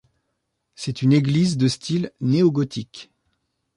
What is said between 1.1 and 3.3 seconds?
église de style néogothique.